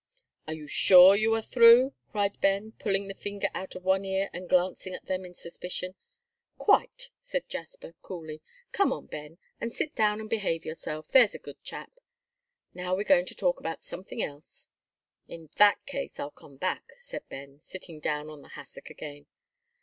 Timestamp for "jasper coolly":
7.47-8.41